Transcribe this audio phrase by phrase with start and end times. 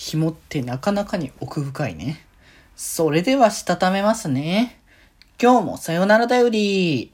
[0.00, 2.24] 紐ってなかなかに奥深いね。
[2.74, 4.80] それではしたためますね。
[5.38, 7.12] 今日もさよならだより。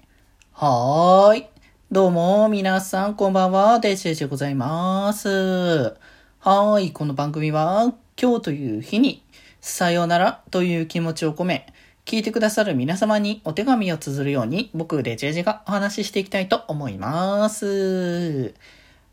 [0.53, 1.46] はーい。
[1.91, 5.29] どうも、皆さん、こんばんは、デジェジでございます。
[5.29, 6.93] はーい。
[6.93, 9.24] この番組は、今日という日に、
[9.60, 11.66] さよならという気持ちを込め、
[12.04, 18.55] 聞いてくださる皆様にお手紙を綴るように、僕、デジェジがお話ししていきたいと思います。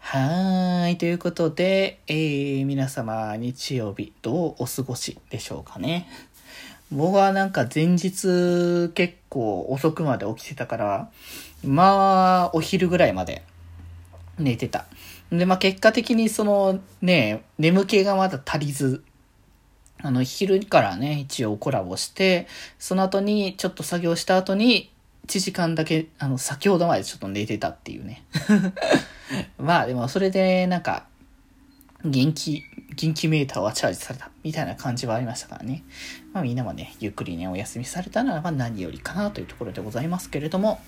[0.05, 0.97] はい。
[0.97, 6.07] ということで、えー、皆様、日曜日、どうお過ごしでしょうかね。
[6.91, 11.09] 僕はなんか前日結構遅くまで起きてたから、
[11.63, 13.43] まあ、お昼ぐらいまで
[14.37, 14.85] 寝てた。
[15.31, 19.03] で、まあ結果的にそのね、眠気がまだ足りず、
[19.99, 22.47] あの、昼からね、一応コラボして、
[22.77, 24.92] その後に、ちょっと作業した後に、
[25.27, 28.23] 1時間だけ、あの、先ほどまでちょっと寝てたっていうね。
[29.57, 31.05] まあでもそれでなんか、
[32.05, 32.63] 元気、
[32.95, 35.83] 元気メーターはチャージされたみたいな感じはありましたからね。
[36.33, 40.81] まあみんなもね、ゆっくりね、お休みされたならば何よりかなというところでございますけれども、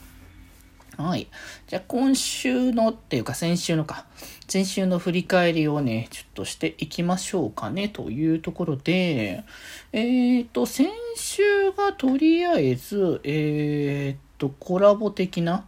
[0.98, 1.28] はい。
[1.68, 4.06] じゃあ今週のっていうか先週のか、
[4.48, 9.44] 先週の振り返りをね、ちょっとしていきましょうかねというところで、
[9.92, 15.66] えっ、ー、と、先週がとりあえず、えっ、ー、と、コラボ的な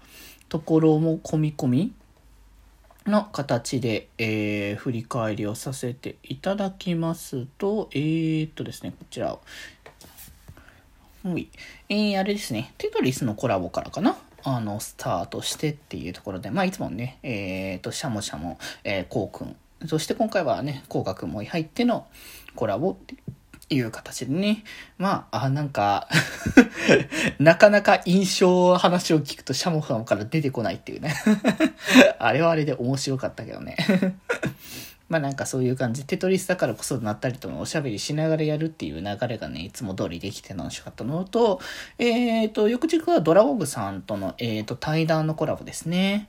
[0.49, 1.93] ところも込み込み
[3.05, 9.41] の形で、えー、振り返りをさせていただきますと、えー、っとですね、こちらを。
[11.23, 11.49] はい。
[11.89, 14.17] えー、あれですね、テトリスのコラボからかな？
[14.43, 19.55] あの、スタートしてっていうところで、まあ、いつもね、えー、っと、シャモシャモ、えー、コウくん、
[19.87, 22.07] そして今回はね、コウガくんも入っての
[22.55, 22.97] コラボ
[23.69, 24.63] いう形でね。
[24.97, 26.07] まあ、あ、なんか
[27.39, 31.13] なかなか印象話を聞くとシャモファンから出てこないっていうね
[32.19, 33.75] あれはあれで面白かったけどね
[35.09, 36.05] まあなんかそういう感じ。
[36.05, 41.61] テトリスだからこそなったりともおしゃべりしながらやるっていう流れがね、いつも通りできて楽しかったのと、
[41.97, 46.27] えっ、ー、と、翌日はドラゴグさんとの、えっ、ー、と、対談のコラボですね。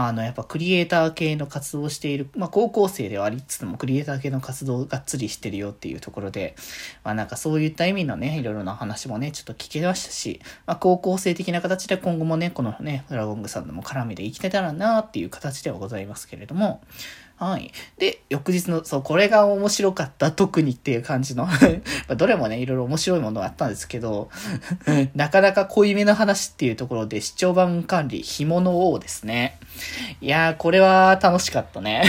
[0.00, 6.54] あの、やっぱクリエイター系の活動をしている、まあ高校生ではありつつもクリエイター系の活動をがっつりしてるよっていうところで、
[7.02, 16.80] まあなんかそういった意味のね、いろいろな話もね、ちょっと聞けましたし、まあ高校生的な形で今後もね、このね、ドラゴングさんとも絡みで生きてたらなっていう形ではございますけれども、
[17.38, 17.70] はい。
[17.98, 21.46] で、翌日の、そう、これが面白かった、特にっていう感じの
[22.16, 24.28] どれもね、いろいろ面白いものがあったんですけど
[25.14, 29.58] なかなか濃いめの話っていうところで、視聴版管理、紐の王ですね。
[30.20, 32.02] いやー、これは楽しかったね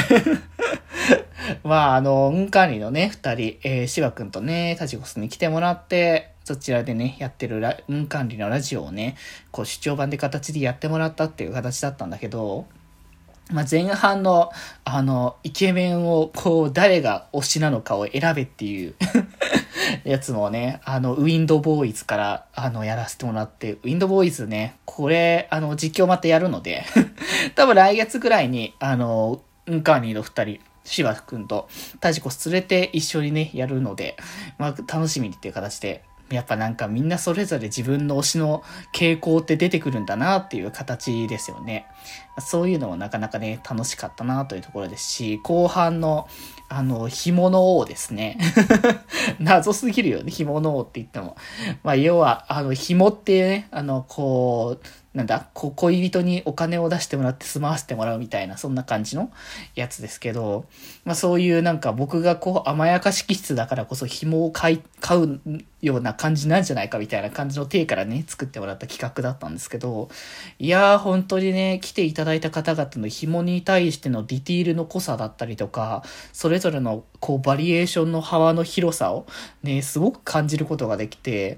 [1.64, 9.16] まあ、あの、運管理のね、二人、えー、芝くんとね、タジコスに来てもらって、そちらでね、やってる運管理のラジオをね、
[9.52, 12.66] こう、視聴版で形でやってもらったっていう形だったんだけど、
[13.52, 14.52] まあ、前半の、
[14.86, 18.94] あの、イケメンを、こう、誰が推しなのかを選べっていう
[20.06, 26.86] やつもね、あの、ウィンドボーイズから、あの、やらせてもらって、ウィンドボーイズね、これ、あの、実況またやるので
[27.56, 34.16] 多分来月ぐらいに、あの、ウンカーニーの二人、シバくんとタジコ連れて一緒にね、やるので、
[34.60, 38.64] まあ、楽しみにっていう形で、やっぱなんかみんなそれぞれ自分の推しの
[38.94, 41.88] 傾向って出てくるんだなっていう形ですよね。
[42.40, 46.28] そういうのもなかなかね、楽しかったなというところですし、後半の、
[46.70, 48.38] あの、紐の王ですね。
[49.40, 51.36] 謎すぎるよね、紐の王って言っても。
[51.84, 59.32] まあ、要は、あの、紐っていうね、あの、こう、なんだ、恋人にお金を出してもらって住まわせてもらうみたいな、そんな感じの
[59.74, 60.66] やつですけど、
[61.04, 65.42] まあそういうなんか僕がこう甘やかし気質だからこそ紐を買い、買う
[65.82, 70.10] ような感じなんじゃないかみたいな感じの体からね、作ってもらった企画だったんですけど、
[70.60, 76.04] いやー本当にね、来ていただいた方々の紐に対してのディティールの濃さだったりとか、
[76.34, 79.26] それぞれのこうバリエーションの幅の広さを
[79.64, 81.58] ね、すごく感じることができて、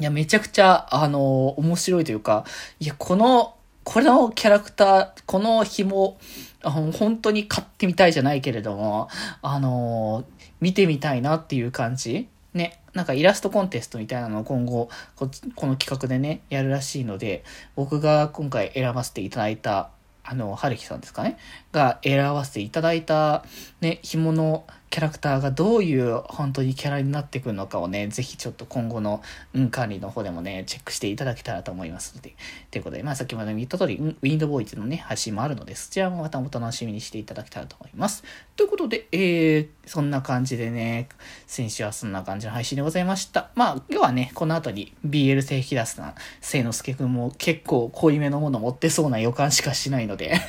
[0.00, 2.44] いや、めちゃくちゃ、あの、面白いというか、
[2.80, 6.18] いや、この、このキャラクター、この紐、
[6.62, 9.08] 本当に買ってみたいじゃないけれども、
[9.42, 10.24] あの、
[10.60, 12.28] 見てみたいなっていう感じ。
[12.54, 17.44] ね、なんかイラストコンテストみたいなのを今後こ、この企画でね、やるらしいので、
[17.76, 19.90] 僕が今回選ばせていただいた、
[20.22, 21.36] あの、春樹さんですかね
[21.72, 23.44] が選ばせていただいた、
[23.80, 32.36] ね、紐のキャラクターがどういう本当にキャラになってくるのかをね、ぜひちょっと今後の運管理の方でもね、チェックしていただけたらと思いますので。
[32.70, 38.22] ということで、まあ先ほど言った通り、ウィンドボーイズのね、配信もあるので、そちらもまたお楽しみにしていただけたらと思います。
[38.54, 41.08] ということで、えー、そんな感じでね、
[41.48, 43.50] 先週はそんな感じの配信でございました。
[43.56, 50.40] まあ、今日はね、この後に BL 製引き出すな、聖之助くんも結構濃いめのもの持ってそうな予感しかしないので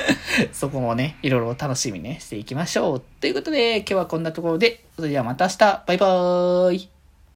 [0.52, 3.13] そこもね、いろいろ楽しみね、していきましょう。
[3.24, 6.93] ということで、今日はこんなところで、それではまた明日、バイバーイ。